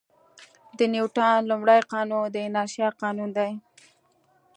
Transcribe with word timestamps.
د 0.77 0.79
نیوټن 0.93 1.35
لومړی 1.51 1.79
قانون 1.91 2.23
د 2.33 2.35
انرشیا 2.47 2.87
قانون 3.01 3.29
دی. 3.37 3.51